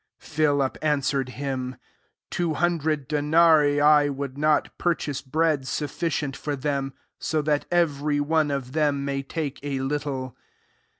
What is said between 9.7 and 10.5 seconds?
little."